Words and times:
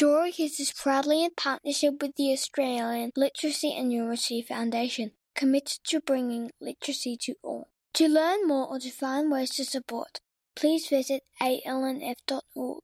Story 0.00 0.32
is 0.38 0.72
proudly 0.76 1.24
in 1.24 1.32
partnership 1.36 2.00
with 2.00 2.14
the 2.14 2.30
Australian 2.30 3.10
Literacy 3.16 3.74
and 3.76 3.90
Numeracy 3.90 4.46
Foundation, 4.46 5.10
committed 5.34 5.80
to 5.88 6.00
bringing 6.00 6.52
literacy 6.60 7.16
to 7.22 7.34
all. 7.42 7.66
To 7.94 8.06
learn 8.06 8.46
more 8.46 8.68
or 8.68 8.78
to 8.78 8.92
find 8.92 9.28
ways 9.28 9.50
to 9.56 9.64
support, 9.64 10.20
please 10.54 10.86
visit 10.86 11.24
alnf.org. 11.42 12.82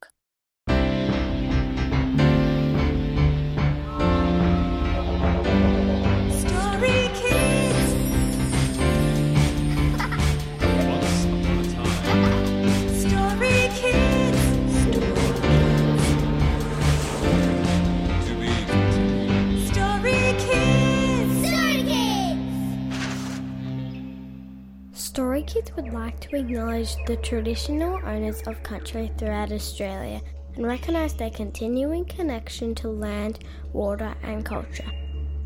like 25.94 26.18
to 26.18 26.34
acknowledge 26.34 26.96
the 27.06 27.16
traditional 27.18 28.00
owners 28.04 28.42
of 28.48 28.60
country 28.64 29.12
throughout 29.16 29.52
Australia 29.52 30.20
and 30.56 30.66
recognise 30.66 31.14
their 31.14 31.30
continuing 31.30 32.04
connection 32.06 32.74
to 32.74 32.88
land, 32.88 33.38
water, 33.72 34.12
and 34.24 34.44
culture. 34.44 34.90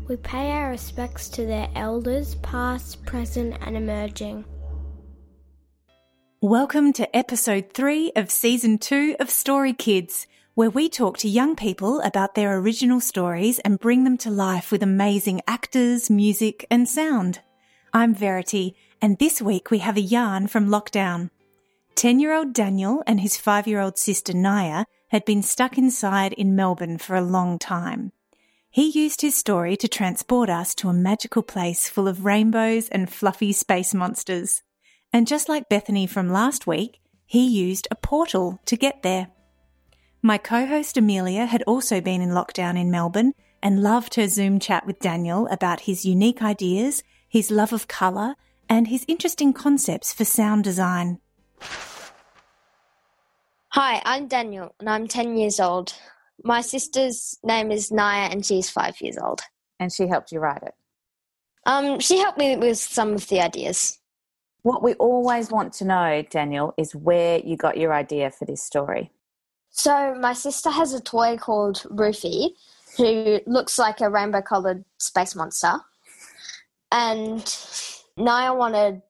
We 0.07 0.17
pay 0.17 0.49
our 0.49 0.71
respects 0.71 1.29
to 1.29 1.45
their 1.45 1.69
elders, 1.75 2.33
past, 2.35 3.05
present, 3.05 3.57
and 3.61 3.77
emerging. 3.77 4.43
Welcome 6.41 6.93
to 6.93 7.15
episode 7.15 7.71
three 7.71 8.11
of 8.15 8.31
season 8.31 8.79
two 8.79 9.15
of 9.19 9.29
Story 9.29 9.73
Kids, 9.73 10.25
where 10.55 10.71
we 10.71 10.89
talk 10.89 11.19
to 11.19 11.29
young 11.29 11.55
people 11.55 12.01
about 12.01 12.33
their 12.33 12.57
original 12.57 12.99
stories 12.99 13.59
and 13.59 13.79
bring 13.79 14.03
them 14.03 14.17
to 14.17 14.31
life 14.31 14.71
with 14.71 14.81
amazing 14.81 15.41
actors, 15.47 16.09
music, 16.09 16.65
and 16.71 16.89
sound. 16.89 17.41
I'm 17.93 18.15
Verity, 18.15 18.75
and 19.01 19.17
this 19.17 19.41
week 19.41 19.71
we 19.71 19.79
have 19.79 19.97
a 19.97 20.01
yarn 20.01 20.47
from 20.47 20.67
lockdown. 20.67 21.29
10 21.95 22.19
year 22.19 22.33
old 22.33 22.53
Daniel 22.53 23.03
and 23.07 23.19
his 23.19 23.37
five 23.37 23.67
year 23.67 23.79
old 23.79 23.97
sister 23.97 24.33
Naya 24.33 24.85
had 25.09 25.25
been 25.25 25.41
stuck 25.41 25.77
inside 25.77 26.33
in 26.33 26.55
Melbourne 26.55 26.97
for 26.97 27.15
a 27.15 27.21
long 27.21 27.59
time. 27.59 28.11
He 28.69 28.89
used 28.89 29.21
his 29.21 29.35
story 29.35 29.75
to 29.77 29.87
transport 29.87 30.49
us 30.49 30.75
to 30.75 30.89
a 30.89 30.93
magical 30.93 31.41
place 31.41 31.89
full 31.89 32.07
of 32.07 32.25
rainbows 32.25 32.87
and 32.89 33.09
fluffy 33.09 33.51
space 33.51 33.93
monsters. 33.93 34.61
And 35.11 35.25
just 35.25 35.49
like 35.49 35.69
Bethany 35.69 36.05
from 36.05 36.31
last 36.31 36.67
week, 36.67 36.99
he 37.25 37.47
used 37.47 37.87
a 37.89 37.95
portal 37.95 38.59
to 38.65 38.75
get 38.75 39.01
there. 39.01 39.29
My 40.21 40.37
co 40.37 40.65
host 40.65 40.97
Amelia 40.97 41.45
had 41.45 41.63
also 41.63 41.99
been 42.01 42.21
in 42.21 42.29
lockdown 42.29 42.79
in 42.79 42.91
Melbourne 42.91 43.33
and 43.63 43.81
loved 43.81 44.15
her 44.15 44.27
Zoom 44.27 44.59
chat 44.59 44.85
with 44.85 44.99
Daniel 44.99 45.47
about 45.47 45.81
his 45.81 46.05
unique 46.05 46.41
ideas, 46.41 47.03
his 47.27 47.49
love 47.49 47.73
of 47.73 47.87
colour, 47.87 48.35
and 48.69 48.87
his 48.87 49.03
interesting 49.07 49.51
concepts 49.51 50.13
for 50.13 50.23
sound 50.23 50.63
design. 50.63 51.19
Hi, 53.69 54.01
I'm 54.05 54.27
Daniel 54.27 54.73
and 54.79 54.89
I'm 54.89 55.07
10 55.07 55.35
years 55.35 55.59
old. 55.59 55.93
My 56.43 56.61
sister's 56.61 57.37
name 57.43 57.71
is 57.71 57.91
Naya 57.91 58.29
and 58.31 58.45
she's 58.45 58.69
five 58.69 59.01
years 59.01 59.17
old. 59.17 59.41
and 59.79 59.91
she 59.91 60.07
helped 60.07 60.31
you 60.31 60.39
write 60.39 60.63
it. 60.63 60.73
Um, 61.65 61.99
she 61.99 62.17
helped 62.19 62.37
me 62.37 62.55
with 62.57 62.77
some 62.77 63.13
of 63.13 63.27
the 63.27 63.41
ideas. 63.41 63.97
What 64.63 64.83
we 64.83 64.93
always 64.95 65.51
want 65.51 65.73
to 65.73 65.85
know, 65.85 66.23
Daniel, 66.29 66.73
is 66.77 66.93
where 66.93 67.39
you 67.39 67.55
got 67.55 67.77
your 67.77 67.93
idea 67.93 68.29
for 68.31 68.45
this 68.45 68.61
story. 68.61 69.11
So, 69.69 70.15
my 70.15 70.33
sister 70.33 70.69
has 70.69 70.93
a 70.93 70.99
toy 70.99 71.37
called 71.37 71.83
Rufy 71.89 72.49
who 72.97 73.39
looks 73.45 73.77
like 73.77 74.01
a 74.01 74.09
rainbow 74.09 74.41
colored 74.41 74.83
space 74.97 75.35
monster. 75.35 75.79
And 76.91 77.41
Naya 78.19 78.53
wanted 78.53 79.01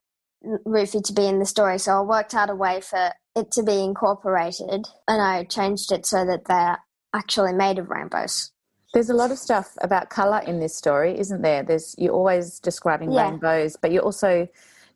Rufy 0.66 1.04
to 1.04 1.14
be 1.14 1.26
in 1.26 1.40
the 1.40 1.46
story, 1.46 1.80
so 1.80 1.94
I 1.94 2.02
worked 2.02 2.34
out 2.34 2.50
a 2.50 2.56
way 2.56 2.80
for 2.80 3.12
it 3.36 3.52
to 3.52 3.64
be 3.64 3.84
incorporated 3.84 4.88
and 5.08 5.22
I 5.22 5.44
changed 5.44 5.92
it 5.92 6.06
so 6.06 6.26
that 6.26 6.46
they're 6.46 6.80
actually 7.14 7.54
made 7.54 7.80
of 7.80 7.90
rainbows. 7.90 8.52
There's 8.94 9.10
a 9.10 9.14
lot 9.14 9.32
of 9.32 9.38
stuff 9.38 9.74
about 9.82 10.10
colour 10.10 10.40
in 10.40 10.60
this 10.60 10.76
story, 10.76 11.18
isn't 11.20 11.42
there? 11.42 11.64
There's 11.64 11.96
you're 11.98 12.14
always 12.14 12.60
describing 12.60 13.12
Yeah. 13.12 13.30
rainbows, 13.30 13.76
but 13.76 13.92
you're 13.92 14.04
also 14.04 14.48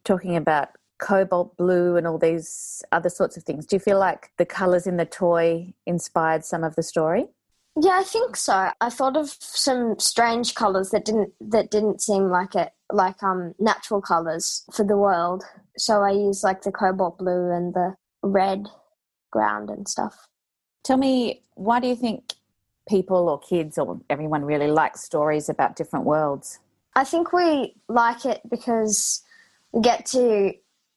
talking 0.04 0.36
about 0.36 0.70
cobalt 1.00 1.58
blue 1.58 1.98
and 1.98 2.08
all 2.08 2.18
these 2.18 2.84
other 2.92 3.10
sorts 3.10 3.36
of 3.36 3.44
things. 3.44 3.66
Do 3.66 3.76
you 3.76 3.80
feel 3.80 4.00
like 4.00 4.32
the 4.38 4.46
colours 4.46 4.88
in 4.88 4.98
the 4.98 5.06
toy 5.06 5.74
inspired 5.86 6.46
some 6.46 6.64
of 6.64 6.76
the 6.76 6.84
story? 6.84 7.28
Yeah, 7.76 7.98
I 8.00 8.04
think 8.04 8.36
so. 8.36 8.70
I 8.80 8.90
thought 8.90 9.18
of 9.18 9.36
some 9.40 10.00
strange 10.00 10.54
colors 10.56 10.90
that 10.92 11.06
didn't 11.06 11.34
that 11.42 11.72
didn't 11.72 12.02
seem 12.02 12.30
like 12.30 12.56
it 12.56 12.72
like 12.94 13.22
um 13.24 13.54
natural 13.60 14.02
colors 14.02 14.64
for 14.72 14.86
the 14.86 14.98
world. 14.98 15.44
So 15.78 16.02
I 16.02 16.12
use 16.12 16.44
like 16.44 16.62
the 16.62 16.72
cobalt 16.72 17.18
blue 17.18 17.52
and 17.52 17.74
the 17.74 17.96
red 18.22 18.68
ground 19.32 19.70
and 19.70 19.88
stuff. 19.88 20.28
Tell 20.84 20.98
me, 20.98 21.44
why 21.56 21.80
do 21.80 21.88
you 21.88 21.96
think 21.96 22.34
people 22.88 23.30
or 23.30 23.40
kids 23.40 23.78
or 23.78 24.00
everyone 24.10 24.46
really 24.46 24.68
likes 24.68 25.04
stories 25.04 25.50
about 25.50 25.76
different 25.76 26.06
worlds? 26.06 26.60
I 26.96 27.04
think 27.04 27.34
we 27.34 27.76
like 27.88 28.26
it 28.26 28.42
because 28.50 29.24
we 29.72 29.82
get 29.82 30.06
to 30.08 30.54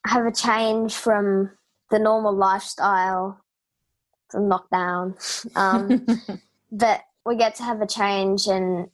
have 0.06 0.26
a 0.26 0.32
change 0.32 0.94
from 0.94 1.50
the 1.90 1.98
normal 1.98 2.34
lifestyle 2.34 3.40
from 4.30 4.50
lockdown. 4.50 5.14
Um, 5.56 6.06
that 6.72 7.02
we 7.24 7.36
get 7.36 7.54
to 7.56 7.62
have 7.62 7.80
a 7.80 7.86
change 7.86 8.46
and 8.46 8.88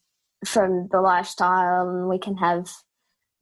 from 0.45 0.89
the 0.91 1.01
lifestyle 1.01 1.89
and 1.89 2.09
we 2.09 2.19
can 2.19 2.37
have 2.37 2.69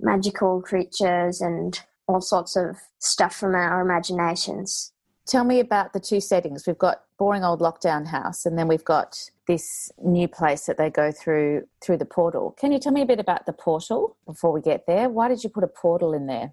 magical 0.00 0.60
creatures 0.62 1.40
and 1.40 1.80
all 2.08 2.20
sorts 2.20 2.56
of 2.56 2.76
stuff 2.98 3.34
from 3.34 3.54
our 3.54 3.80
imaginations. 3.80 4.92
Tell 5.26 5.44
me 5.44 5.60
about 5.60 5.92
the 5.92 6.00
two 6.00 6.20
settings. 6.20 6.66
We've 6.66 6.78
got 6.78 7.02
boring 7.18 7.44
old 7.44 7.60
lockdown 7.60 8.06
house, 8.06 8.44
and 8.46 8.58
then 8.58 8.66
we've 8.66 8.84
got 8.84 9.16
this 9.46 9.90
new 10.02 10.26
place 10.26 10.66
that 10.66 10.76
they 10.76 10.90
go 10.90 11.12
through 11.12 11.68
through 11.80 11.98
the 11.98 12.04
portal. 12.04 12.56
Can 12.58 12.72
you 12.72 12.78
tell 12.78 12.92
me 12.92 13.02
a 13.02 13.06
bit 13.06 13.20
about 13.20 13.46
the 13.46 13.52
portal 13.52 14.16
before 14.26 14.52
we 14.52 14.60
get 14.60 14.86
there? 14.86 15.08
Why 15.08 15.28
did 15.28 15.44
you 15.44 15.50
put 15.50 15.62
a 15.62 15.68
portal 15.68 16.12
in 16.14 16.26
there? 16.26 16.52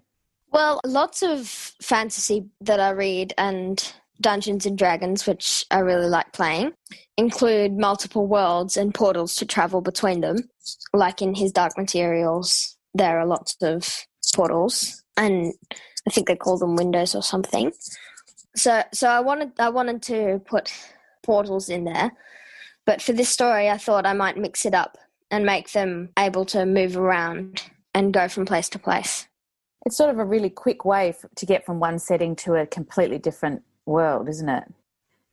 Well, 0.50 0.80
lots 0.86 1.22
of 1.22 1.46
fantasy 1.46 2.46
that 2.60 2.80
I 2.80 2.90
read 2.90 3.34
and 3.36 3.92
Dungeons 4.20 4.66
and 4.66 4.78
Dragons, 4.78 5.26
which 5.26 5.66
I 5.70 5.80
really 5.80 6.08
like 6.08 6.32
playing, 6.32 6.72
include 7.16 7.76
multiple 7.76 8.26
worlds 8.26 8.76
and 8.76 8.94
portals 8.94 9.34
to 9.36 9.46
travel 9.46 9.80
between 9.80 10.20
them. 10.20 10.48
Like 10.92 11.22
in 11.22 11.34
his 11.34 11.52
Dark 11.52 11.76
Materials, 11.76 12.77
there 12.98 13.18
are 13.18 13.26
lots 13.26 13.56
of 13.62 14.06
portals, 14.34 15.02
and 15.16 15.54
I 16.06 16.10
think 16.10 16.28
they 16.28 16.36
call 16.36 16.58
them 16.58 16.76
windows 16.76 17.14
or 17.14 17.22
something. 17.22 17.72
So, 18.56 18.82
so 18.92 19.08
I 19.08 19.20
wanted 19.20 19.52
I 19.58 19.70
wanted 19.70 20.02
to 20.02 20.40
put 20.46 20.72
portals 21.22 21.68
in 21.68 21.84
there, 21.84 22.10
but 22.84 23.00
for 23.00 23.12
this 23.12 23.28
story, 23.28 23.70
I 23.70 23.78
thought 23.78 24.06
I 24.06 24.12
might 24.12 24.36
mix 24.36 24.66
it 24.66 24.74
up 24.74 24.98
and 25.30 25.44
make 25.44 25.72
them 25.72 26.10
able 26.18 26.44
to 26.46 26.64
move 26.66 26.96
around 26.96 27.62
and 27.94 28.12
go 28.12 28.28
from 28.28 28.46
place 28.46 28.68
to 28.70 28.78
place. 28.78 29.26
It's 29.86 29.96
sort 29.96 30.10
of 30.10 30.18
a 30.18 30.24
really 30.24 30.50
quick 30.50 30.84
way 30.84 31.10
f- 31.10 31.24
to 31.36 31.46
get 31.46 31.64
from 31.64 31.80
one 31.80 31.98
setting 31.98 32.34
to 32.36 32.54
a 32.54 32.66
completely 32.66 33.18
different 33.18 33.62
world, 33.86 34.28
isn't 34.28 34.48
it? 34.48 34.64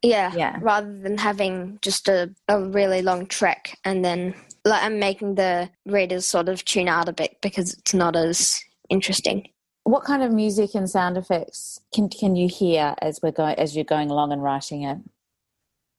Yeah, 0.02 0.32
Yeah. 0.36 0.59
Rather 0.62 0.97
than 1.00 1.18
having 1.18 1.80
just 1.82 2.08
a, 2.08 2.34
a 2.47 2.62
really 2.62 3.02
long 3.02 3.26
trek 3.26 3.78
and 3.84 4.06
then 4.06 4.36
like 4.66 4.84
I'm 4.84 5.00
making 5.00 5.36
the 5.36 5.70
readers 5.86 6.26
sort 6.26 6.50
of 6.50 6.66
tune 6.66 6.90
out 6.90 7.08
a 7.08 7.14
bit 7.14 7.38
because 7.42 7.74
it's 7.74 7.94
not 7.94 8.16
as 8.16 8.62
interesting. 8.90 9.48
What 9.84 10.03
kind 10.03 10.24
of 10.24 10.31
music 10.31 10.74
and 10.74 10.90
sound 10.90 11.16
effects 11.16 11.80
can 11.94 12.09
can 12.09 12.36
you 12.36 12.50
hear 12.50 12.96
as 13.02 13.20
we're 13.22 13.31
going 13.31 13.56
as 13.58 13.76
you're 13.76 13.86
going 13.86 14.09
along 14.09 14.31
and 14.31 14.42
writing 14.42 14.84
it? 14.84 14.98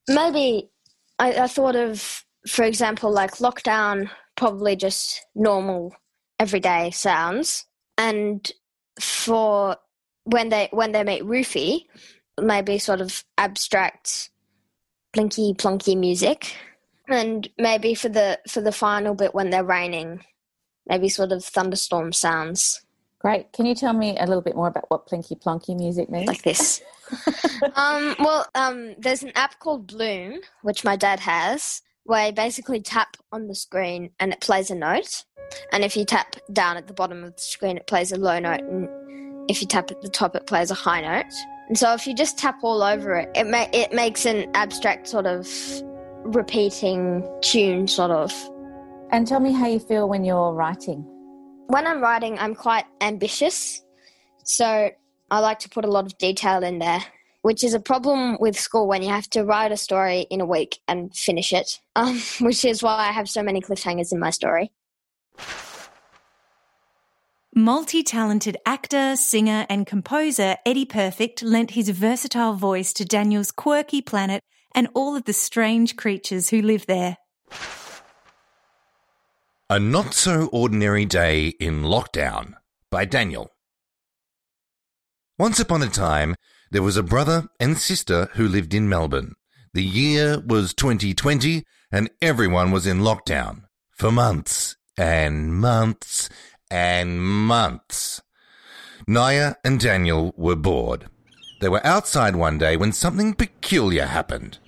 Maybe 0.08 0.70
I, 1.18 1.32
I 1.32 1.46
thought 1.46 1.76
of, 1.76 2.24
for 2.48 2.64
example, 2.64 3.10
like 3.10 3.36
lockdown, 3.36 4.10
probably 4.36 4.74
just 4.74 5.24
normal 5.36 5.94
everyday 6.40 6.90
sounds, 6.90 7.66
and 7.96 8.50
for 9.00 9.76
when 10.24 10.48
they 10.48 10.68
when 10.72 10.90
they 10.90 11.04
meet 11.04 11.22
Rufy, 11.22 11.84
maybe 12.40 12.78
sort 12.78 13.00
of 13.00 13.24
abstract, 13.38 14.30
blinky 15.12 15.54
plonky 15.54 15.96
music, 15.96 16.56
and 17.08 17.48
maybe 17.58 17.94
for 17.94 18.08
the 18.08 18.38
for 18.48 18.60
the 18.60 18.72
final 18.72 19.14
bit 19.14 19.34
when 19.34 19.50
they're 19.50 19.64
raining, 19.64 20.24
maybe 20.86 21.08
sort 21.08 21.32
of 21.32 21.44
thunderstorm 21.44 22.12
sounds 22.12 22.86
Great. 23.26 23.52
Can 23.52 23.66
you 23.66 23.74
tell 23.74 23.92
me 23.92 24.16
a 24.18 24.26
little 24.26 24.40
bit 24.40 24.54
more 24.54 24.68
about 24.68 24.84
what 24.88 25.06
plinky 25.08 25.40
plonky 25.40 25.76
music 25.76 26.08
means? 26.10 26.28
like 26.28 26.42
this. 26.42 26.82
um, 27.74 28.14
well, 28.18 28.46
um, 28.54 28.94
there's 28.98 29.22
an 29.22 29.32
app 29.34 29.58
called 29.58 29.88
Bloom, 29.88 30.38
which 30.62 30.84
my 30.84 30.94
dad 30.94 31.18
has, 31.18 31.82
where 32.04 32.26
you 32.26 32.32
basically 32.32 32.80
tap 32.80 33.16
on 33.32 33.48
the 33.48 33.54
screen 33.54 34.10
and 34.20 34.32
it 34.32 34.40
plays 34.40 34.70
a 34.70 34.74
note. 34.74 35.24
And 35.72 35.82
if 35.82 35.96
you 35.96 36.04
tap 36.04 36.36
down 36.52 36.76
at 36.76 36.86
the 36.86 36.94
bottom 36.94 37.24
of 37.24 37.34
the 37.34 37.42
screen, 37.42 37.76
it 37.76 37.86
plays 37.86 38.12
a 38.12 38.16
low 38.16 38.38
note. 38.38 38.60
And 38.60 38.88
if 39.50 39.60
you 39.60 39.66
tap 39.66 39.90
at 39.90 40.02
the 40.02 40.08
top, 40.08 40.36
it 40.36 40.46
plays 40.46 40.70
a 40.70 40.74
high 40.74 41.00
note. 41.00 41.32
And 41.68 41.76
so 41.76 41.94
if 41.94 42.06
you 42.06 42.14
just 42.14 42.38
tap 42.38 42.58
all 42.62 42.82
over 42.82 43.16
it, 43.16 43.30
it, 43.34 43.48
ma- 43.48 43.68
it 43.72 43.92
makes 43.92 44.24
an 44.24 44.50
abstract 44.54 45.08
sort 45.08 45.26
of 45.26 45.48
repeating 46.34 47.28
tune, 47.42 47.88
sort 47.88 48.10
of. 48.10 48.32
And 49.10 49.26
tell 49.26 49.40
me 49.40 49.52
how 49.52 49.66
you 49.66 49.78
feel 49.78 50.08
when 50.08 50.24
you're 50.24 50.52
writing. 50.52 51.04
When 51.68 51.86
I'm 51.86 52.00
writing, 52.00 52.38
I'm 52.38 52.54
quite 52.54 52.84
ambitious, 53.00 53.82
so 54.44 54.90
I 55.30 55.38
like 55.40 55.58
to 55.60 55.68
put 55.68 55.84
a 55.84 55.90
lot 55.90 56.06
of 56.06 56.16
detail 56.18 56.62
in 56.62 56.78
there, 56.78 57.02
which 57.42 57.64
is 57.64 57.74
a 57.74 57.80
problem 57.80 58.36
with 58.38 58.58
school 58.58 58.86
when 58.86 59.02
you 59.02 59.08
have 59.08 59.28
to 59.30 59.44
write 59.44 59.72
a 59.72 59.76
story 59.76 60.26
in 60.30 60.40
a 60.40 60.46
week 60.46 60.78
and 60.86 61.14
finish 61.14 61.52
it, 61.52 61.80
um, 61.96 62.20
which 62.40 62.64
is 62.64 62.82
why 62.82 63.08
I 63.08 63.12
have 63.12 63.28
so 63.28 63.42
many 63.42 63.60
cliffhangers 63.60 64.12
in 64.12 64.20
my 64.20 64.30
story. 64.30 64.70
Multi 67.58 68.02
talented 68.02 68.58
actor, 68.66 69.16
singer, 69.16 69.64
and 69.70 69.86
composer 69.86 70.56
Eddie 70.66 70.84
Perfect 70.84 71.42
lent 71.42 71.70
his 71.70 71.88
versatile 71.88 72.52
voice 72.52 72.92
to 72.92 73.04
Daniel's 73.04 73.50
quirky 73.50 74.02
planet 74.02 74.42
and 74.76 74.88
all 74.94 75.16
of 75.16 75.24
the 75.24 75.32
strange 75.32 75.96
creatures 75.96 76.50
who 76.50 76.60
live 76.60 76.86
there. 76.86 77.16
A 79.68 79.80
Not 79.80 80.14
So 80.14 80.48
Ordinary 80.52 81.06
Day 81.06 81.48
in 81.58 81.82
Lockdown 81.82 82.52
by 82.90 83.06
Daniel. 83.06 83.50
Once 85.38 85.58
upon 85.58 85.82
a 85.82 85.88
time, 85.88 86.36
there 86.70 86.82
was 86.82 86.96
a 86.96 87.02
brother 87.02 87.48
and 87.58 87.76
sister 87.76 88.28
who 88.34 88.46
lived 88.46 88.74
in 88.74 88.88
Melbourne. 88.88 89.34
The 89.74 89.82
year 89.82 90.40
was 90.40 90.72
2020 90.74 91.64
and 91.90 92.10
everyone 92.22 92.70
was 92.70 92.86
in 92.86 93.00
lockdown 93.00 93.62
for 93.90 94.12
months 94.12 94.76
and 94.96 95.54
months 95.54 96.28
and 96.70 97.20
months. 97.20 98.20
Naya 99.06 99.54
and 99.64 99.80
Daniel 99.80 100.32
were 100.36 100.56
bored. 100.56 101.08
They 101.60 101.68
were 101.68 101.84
outside 101.86 102.36
one 102.36 102.58
day 102.58 102.76
when 102.76 102.92
something 102.92 103.34
peculiar 103.34 104.06
happened. 104.06 104.58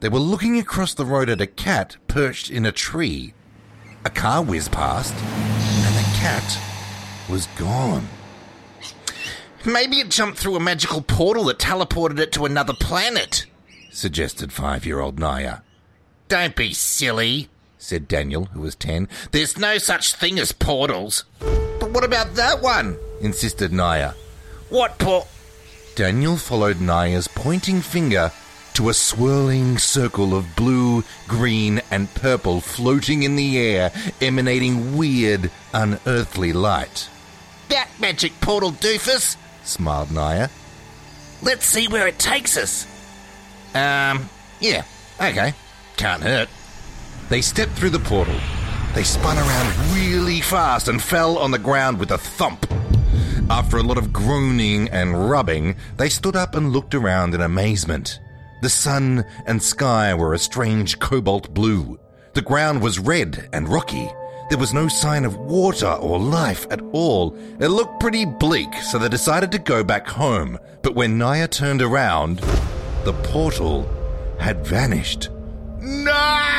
They 0.00 0.08
were 0.08 0.18
looking 0.18 0.58
across 0.58 0.94
the 0.94 1.04
road 1.04 1.28
at 1.28 1.42
a 1.42 1.46
cat 1.46 1.98
perched 2.08 2.50
in 2.50 2.64
a 2.64 2.72
tree. 2.72 3.34
A 4.04 4.10
car 4.10 4.42
whizzed 4.42 4.72
past, 4.72 5.12
and 5.14 5.94
the 5.94 6.18
cat 6.18 6.58
was 7.28 7.46
gone. 7.58 8.08
Maybe 9.66 10.00
it 10.00 10.08
jumped 10.08 10.38
through 10.38 10.56
a 10.56 10.60
magical 10.60 11.02
portal 11.02 11.44
that 11.44 11.58
teleported 11.58 12.18
it 12.18 12.32
to 12.32 12.46
another 12.46 12.72
planet, 12.72 13.44
suggested 13.90 14.54
five 14.54 14.86
year 14.86 15.00
old 15.00 15.18
Naya. 15.18 15.58
Don't 16.28 16.56
be 16.56 16.72
silly, 16.72 17.50
said 17.76 18.08
Daniel, 18.08 18.46
who 18.46 18.62
was 18.62 18.74
ten. 18.74 19.06
There's 19.32 19.58
no 19.58 19.76
such 19.76 20.14
thing 20.14 20.38
as 20.38 20.52
portals. 20.52 21.24
But 21.40 21.90
what 21.90 22.04
about 22.04 22.36
that 22.36 22.62
one? 22.62 22.96
insisted 23.20 23.70
Naya. 23.70 24.14
What 24.70 24.98
por. 24.98 25.26
Daniel 25.94 26.38
followed 26.38 26.80
Naya's 26.80 27.28
pointing 27.28 27.82
finger 27.82 28.32
to 28.74 28.88
a 28.88 28.94
swirling 28.94 29.78
circle 29.78 30.34
of 30.34 30.56
blue, 30.56 31.04
green, 31.28 31.80
and 31.90 32.12
purple 32.14 32.60
floating 32.60 33.22
in 33.22 33.36
the 33.36 33.58
air, 33.58 33.92
emanating 34.20 34.96
weird, 34.96 35.50
unearthly 35.74 36.52
light. 36.52 37.08
That 37.68 37.88
magic 38.00 38.40
portal, 38.40 38.72
doofus, 38.72 39.36
smiled 39.64 40.10
Naya. 40.10 40.48
Let's 41.42 41.66
see 41.66 41.88
where 41.88 42.06
it 42.06 42.18
takes 42.18 42.56
us. 42.56 42.86
Um, 43.74 44.28
yeah, 44.60 44.84
okay. 45.20 45.54
Can't 45.96 46.22
hurt. 46.22 46.48
They 47.28 47.40
stepped 47.40 47.72
through 47.72 47.90
the 47.90 47.98
portal. 47.98 48.36
They 48.94 49.04
spun 49.04 49.38
around 49.38 49.94
really 49.94 50.40
fast 50.40 50.88
and 50.88 51.00
fell 51.00 51.38
on 51.38 51.52
the 51.52 51.58
ground 51.58 51.98
with 51.98 52.10
a 52.10 52.18
thump. 52.18 52.66
After 53.48 53.78
a 53.78 53.82
lot 53.82 53.98
of 53.98 54.12
groaning 54.12 54.88
and 54.88 55.30
rubbing, 55.30 55.76
they 55.96 56.08
stood 56.08 56.36
up 56.36 56.54
and 56.54 56.72
looked 56.72 56.94
around 56.94 57.34
in 57.34 57.40
amazement. 57.40 58.18
The 58.62 58.68
sun 58.68 59.24
and 59.46 59.62
sky 59.62 60.12
were 60.14 60.34
a 60.34 60.38
strange 60.38 60.98
cobalt 60.98 61.54
blue. 61.54 61.98
The 62.34 62.42
ground 62.42 62.82
was 62.82 62.98
red 62.98 63.48
and 63.52 63.68
rocky. 63.68 64.10
There 64.50 64.58
was 64.58 64.74
no 64.74 64.88
sign 64.88 65.24
of 65.24 65.36
water 65.36 65.86
or 65.92 66.18
life 66.18 66.66
at 66.70 66.82
all. 66.92 67.36
It 67.58 67.68
looked 67.68 68.00
pretty 68.00 68.24
bleak, 68.24 68.74
so 68.74 68.98
they 68.98 69.08
decided 69.08 69.50
to 69.52 69.58
go 69.58 69.82
back 69.82 70.06
home. 70.08 70.58
But 70.82 70.94
when 70.94 71.16
Naya 71.16 71.48
turned 71.48 71.80
around, 71.80 72.38
the 73.04 73.14
portal 73.24 73.88
had 74.38 74.66
vanished. 74.66 75.30
No! 75.78 76.58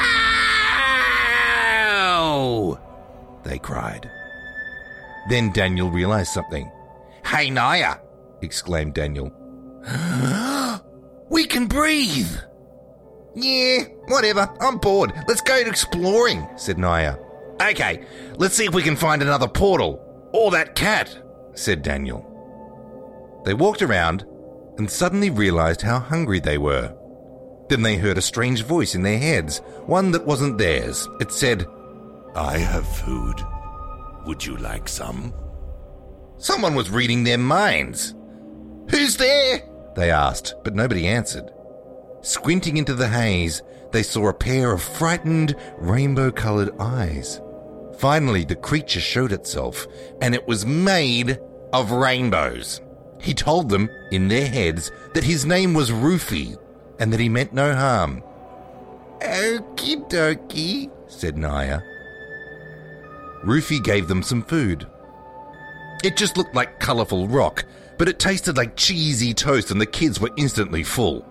They 3.43 3.59
cried. 3.59 4.09
Then 5.29 5.51
Daniel 5.51 5.91
realized 5.91 6.31
something. 6.31 6.71
Hey, 7.25 7.49
Naya! 7.49 7.97
exclaimed 8.41 8.93
Daniel. 8.95 9.31
We 11.31 11.45
can 11.45 11.65
breathe! 11.65 12.29
Yeah, 13.33 13.83
whatever. 14.07 14.53
I'm 14.59 14.77
bored. 14.77 15.13
Let's 15.27 15.41
go 15.41 15.55
exploring, 15.55 16.47
said 16.57 16.77
Naya. 16.77 17.15
Okay, 17.61 18.05
let's 18.35 18.55
see 18.55 18.65
if 18.65 18.73
we 18.73 18.83
can 18.83 18.97
find 18.97 19.21
another 19.21 19.47
portal. 19.47 19.99
Or 20.33 20.51
that 20.51 20.75
cat, 20.75 21.17
said 21.53 21.81
Daniel. 21.81 22.27
They 23.45 23.53
walked 23.53 23.81
around 23.81 24.25
and 24.77 24.89
suddenly 24.89 25.29
realized 25.29 25.81
how 25.81 25.99
hungry 25.99 26.39
they 26.39 26.57
were. 26.57 26.93
Then 27.69 27.83
they 27.83 27.95
heard 27.95 28.17
a 28.17 28.21
strange 28.21 28.63
voice 28.63 28.95
in 28.95 29.03
their 29.03 29.17
heads, 29.17 29.59
one 29.85 30.11
that 30.11 30.25
wasn't 30.25 30.57
theirs. 30.57 31.07
It 31.21 31.31
said, 31.31 31.65
I 32.35 32.57
have 32.57 32.87
food. 32.87 33.41
Would 34.25 34.45
you 34.45 34.57
like 34.57 34.89
some? 34.89 35.33
Someone 36.37 36.75
was 36.75 36.89
reading 36.89 37.23
their 37.23 37.37
minds. 37.37 38.13
Who's 38.89 39.15
there? 39.15 39.61
They 39.95 40.11
asked, 40.11 40.55
but 40.63 40.75
nobody 40.75 41.07
answered. 41.07 41.51
Squinting 42.21 42.77
into 42.77 42.93
the 42.93 43.07
haze, 43.07 43.61
they 43.91 44.03
saw 44.03 44.29
a 44.29 44.33
pair 44.33 44.71
of 44.71 44.81
frightened, 44.81 45.55
rainbow 45.77 46.31
colored 46.31 46.69
eyes. 46.79 47.41
Finally, 47.97 48.45
the 48.45 48.55
creature 48.55 48.99
showed 48.99 49.31
itself, 49.31 49.85
and 50.21 50.33
it 50.33 50.47
was 50.47 50.65
made 50.65 51.39
of 51.73 51.91
rainbows. 51.91 52.81
He 53.19 53.33
told 53.33 53.69
them, 53.69 53.89
in 54.11 54.27
their 54.27 54.47
heads, 54.47 54.91
that 55.13 55.23
his 55.23 55.45
name 55.45 55.73
was 55.73 55.91
Rufy, 55.91 56.57
and 56.99 57.11
that 57.11 57.19
he 57.19 57.29
meant 57.29 57.53
no 57.53 57.75
harm. 57.75 58.23
Okie 59.19 60.09
dokie, 60.09 60.89
said 61.07 61.37
Naya. 61.37 61.81
Rufy 63.43 63.83
gave 63.83 64.07
them 64.07 64.23
some 64.23 64.43
food. 64.43 64.87
It 66.03 66.17
just 66.17 66.37
looked 66.37 66.55
like 66.55 66.79
colourful 66.79 67.27
rock, 67.27 67.65
but 68.01 68.09
it 68.09 68.17
tasted 68.17 68.57
like 68.57 68.75
cheesy 68.75 69.31
toast, 69.31 69.69
and 69.69 69.79
the 69.79 69.85
kids 69.85 70.19
were 70.19 70.31
instantly 70.35 70.83
full. 70.83 71.23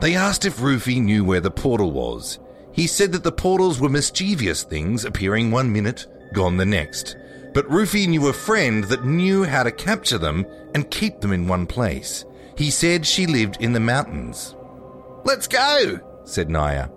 They 0.00 0.16
asked 0.16 0.44
if 0.44 0.56
Rufy 0.56 1.00
knew 1.00 1.24
where 1.24 1.38
the 1.38 1.48
portal 1.48 1.92
was. 1.92 2.40
He 2.72 2.88
said 2.88 3.12
that 3.12 3.22
the 3.22 3.30
portals 3.30 3.78
were 3.78 3.88
mischievous 3.88 4.64
things 4.64 5.04
appearing 5.04 5.52
one 5.52 5.72
minute, 5.72 6.08
gone 6.34 6.56
the 6.56 6.66
next. 6.66 7.16
But 7.54 7.68
Rufy 7.68 8.08
knew 8.08 8.26
a 8.26 8.32
friend 8.32 8.82
that 8.86 9.04
knew 9.04 9.44
how 9.44 9.62
to 9.62 9.70
capture 9.70 10.18
them 10.18 10.44
and 10.74 10.90
keep 10.90 11.20
them 11.20 11.32
in 11.32 11.46
one 11.46 11.68
place. 11.68 12.24
He 12.56 12.72
said 12.72 13.06
she 13.06 13.28
lived 13.28 13.58
in 13.60 13.72
the 13.72 13.78
mountains. 13.78 14.56
Let's 15.22 15.46
go, 15.46 16.00
said 16.24 16.50
Naya. 16.50 16.88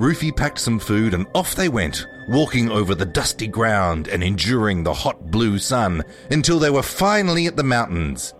Rufy 0.00 0.34
packed 0.34 0.58
some 0.58 0.78
food 0.78 1.12
and 1.12 1.26
off 1.34 1.54
they 1.54 1.68
went, 1.68 2.06
walking 2.26 2.70
over 2.70 2.94
the 2.94 3.04
dusty 3.04 3.46
ground 3.46 4.08
and 4.08 4.24
enduring 4.24 4.82
the 4.82 4.94
hot 4.94 5.30
blue 5.30 5.58
sun 5.58 6.02
until 6.30 6.58
they 6.58 6.70
were 6.70 6.82
finally 6.82 7.46
at 7.46 7.56
the 7.56 7.62
mountains. 7.62 8.32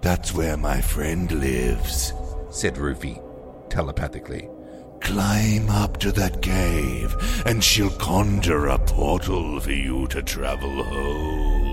That's 0.00 0.34
where 0.34 0.56
my 0.56 0.80
friend 0.80 1.30
lives, 1.30 2.12
said 2.50 2.74
Rufy, 2.74 3.22
telepathically. 3.70 4.48
Climb 5.00 5.70
up 5.70 5.98
to 5.98 6.10
that 6.10 6.42
cave, 6.42 7.14
and 7.46 7.62
she'll 7.62 7.90
conjure 7.90 8.66
a 8.66 8.78
portal 8.80 9.60
for 9.60 9.70
you 9.70 10.08
to 10.08 10.24
travel 10.24 10.82
home. 10.82 11.70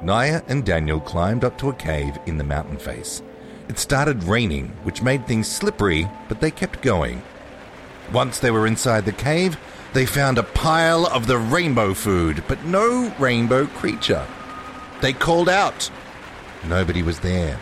Naya 0.00 0.40
and 0.48 0.64
Daniel 0.64 1.00
climbed 1.00 1.44
up 1.44 1.58
to 1.58 1.68
a 1.68 1.74
cave 1.74 2.16
in 2.24 2.38
the 2.38 2.44
mountain 2.44 2.78
face. 2.78 3.22
It 3.68 3.78
started 3.78 4.24
raining, 4.24 4.68
which 4.84 5.02
made 5.02 5.26
things 5.26 5.48
slippery, 5.48 6.08
but 6.28 6.40
they 6.40 6.50
kept 6.50 6.82
going. 6.82 7.22
Once 8.12 8.38
they 8.38 8.50
were 8.50 8.66
inside 8.66 9.04
the 9.04 9.12
cave, 9.12 9.58
they 9.92 10.06
found 10.06 10.38
a 10.38 10.42
pile 10.42 11.06
of 11.06 11.26
the 11.26 11.38
rainbow 11.38 11.94
food, 11.94 12.44
but 12.46 12.64
no 12.64 13.12
rainbow 13.18 13.66
creature. 13.66 14.26
They 15.00 15.12
called 15.12 15.48
out. 15.48 15.90
Nobody 16.68 17.02
was 17.02 17.20
there. 17.20 17.58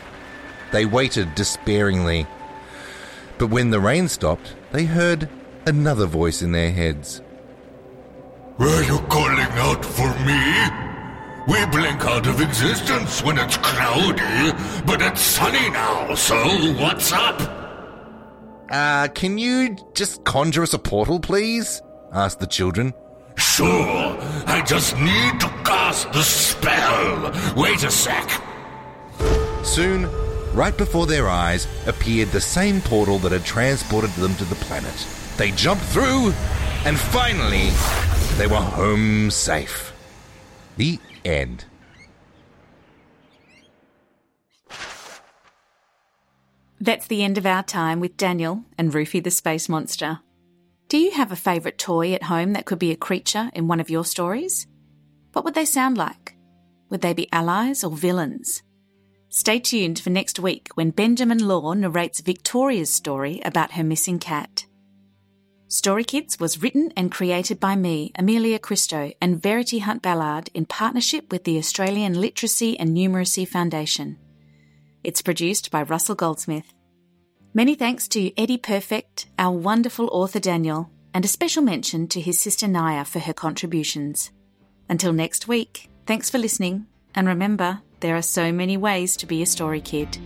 They 0.73 0.84
waited 0.84 1.34
despairingly. 1.34 2.26
But 3.38 3.49
when 3.49 3.70
the 3.70 3.80
rain 3.80 4.08
stopped, 4.08 4.54
they 4.73 4.84
heard 4.84 5.28
another 5.66 6.06
voice 6.06 6.42
in 6.42 6.52
their 6.52 6.73
heads. 6.73 7.23
Were 8.58 8.82
you 8.82 8.99
calling 9.08 9.38
out 9.38 9.84
for 9.84 10.08
me? 10.25 10.83
We 11.46 11.66
blink 11.66 12.02
out 12.06 12.26
of 12.26 12.40
existence 12.40 13.22
when 13.22 13.36
it's 13.38 13.58
cloudy, 13.58 14.52
but 14.86 15.02
it's 15.02 15.20
sunny 15.20 15.68
now, 15.70 16.14
so 16.14 16.36
what's 16.80 17.12
up? 17.12 17.38
Uh, 18.70 19.08
can 19.08 19.36
you 19.36 19.76
just 19.92 20.24
conjure 20.24 20.62
us 20.62 20.72
a 20.72 20.78
portal, 20.78 21.20
please? 21.20 21.82
asked 22.12 22.40
the 22.40 22.46
children. 22.46 22.94
Sure, 23.36 24.16
I 24.46 24.62
just 24.66 24.96
need 24.98 25.40
to 25.40 25.48
cast 25.64 26.10
the 26.12 26.22
spell. 26.22 27.32
Wait 27.56 27.84
a 27.84 27.90
sec. 27.90 28.30
Soon, 29.64 30.08
right 30.54 30.76
before 30.76 31.06
their 31.06 31.28
eyes 31.28 31.66
appeared 31.86 32.28
the 32.30 32.40
same 32.40 32.80
portal 32.80 33.18
that 33.18 33.32
had 33.32 33.44
transported 33.44 34.10
them 34.12 34.34
to 34.36 34.44
the 34.44 34.54
planet. 34.56 35.06
They 35.36 35.50
jumped 35.50 35.84
through, 35.84 36.32
and 36.86 36.98
finally, 36.98 37.70
they 38.38 38.46
were 38.46 38.56
home 38.56 39.30
safe. 39.30 39.93
The 40.76 40.99
end. 41.25 41.66
That's 46.81 47.07
the 47.07 47.23
end 47.23 47.38
of 47.38 47.47
our 47.47 47.62
time 47.62 48.00
with 48.00 48.16
Daniel 48.16 48.64
and 48.76 48.93
Rufy 48.93 49.23
the 49.23 49.31
Space 49.31 49.69
Monster. 49.69 50.21
Do 50.88 50.99
you 50.99 51.12
have 51.12 51.33
a 51.33 51.37
favourite 51.37 51.78
toy 51.78 52.12
at 52.12 52.25
home 52.25 52.52
that 52.52 52.66
could 52.66 52.78
be 52.78 52.90
a 52.90 52.97
creature 52.97 53.50
in 53.54 53.69
one 53.69 53.81
of 53.81 53.88
your 53.88 54.04
stories? 54.04 54.66
What 55.33 55.45
would 55.45 55.54
they 55.54 55.64
sound 55.64 55.97
like? 55.97 56.37
Would 56.90 57.00
they 57.00 57.14
be 57.14 57.33
allies 57.33 57.85
or 57.85 57.90
villains? 57.93 58.62
Stay 59.28 59.61
tuned 59.61 59.99
for 59.99 60.11
next 60.11 60.38
week 60.38 60.69
when 60.75 60.90
Benjamin 60.90 61.47
Law 61.47 61.73
narrates 61.73 62.21
Victoria's 62.21 62.90
story 62.90 63.40
about 63.45 63.73
her 63.73 63.85
missing 63.85 64.19
cat. 64.19 64.66
Story 65.75 66.04
Kids 66.04 66.38
was 66.38 66.62
written 66.62 66.93
and 66.97 67.11
created 67.11 67.59
by 67.59 67.75
me, 67.75 68.12
Amelia 68.14 68.61
Christo, 68.61 69.11
and 69.21 69.43
Verity 69.43 69.81
Hunt 69.81 70.02
Ballard 70.02 70.49
in 70.54 70.66
partnership 70.66 71.33
with 71.33 71.43
the 71.43 71.59
Australian 71.59 72.21
Literacy 72.21 72.78
and 72.78 72.97
Numeracy 72.97 73.47
Foundation. 73.47 74.16
It's 75.02 75.21
produced 75.21 75.73
by 75.73 75.83
Russell 75.83 76.14
Goldsmith. 76.14 76.73
Many 77.54 77.75
thanks 77.75 78.07
to 78.11 78.31
Eddie 78.40 78.57
Perfect, 78.57 79.26
our 79.37 79.50
wonderful 79.50 80.09
author 80.12 80.38
Daniel, 80.38 80.90
and 81.12 81.25
a 81.25 81.28
special 81.28 81.64
mention 81.64 82.07
to 82.07 82.21
his 82.21 82.38
sister 82.38 82.69
Naya 82.69 83.04
for 83.04 83.19
her 83.19 83.35
contributions. 83.35 84.31
Until 84.88 85.12
next 85.12 85.49
week, 85.49 85.90
thanks 86.07 86.31
for 86.31 86.38
listening, 86.38 86.87
and 87.16 87.26
remember, 87.26 87.81
there 87.99 88.14
are 88.14 88.23
so 88.23 88.52
many 88.52 88.76
ways 88.76 89.16
to 89.16 89.26
be 89.26 89.43
a 89.43 89.47
story 89.47 89.81
kid. 89.81 90.19